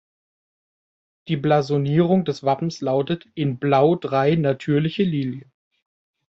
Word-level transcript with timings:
Die 1.27 1.37
Blasonierung 1.37 2.25
des 2.25 2.41
Wappens 2.41 2.81
lautet: 2.81 3.27
"In 3.35 3.59
Blau 3.59 3.93
drei 3.95 4.33
natürliche 4.33 5.03
Lilien". 5.03 5.51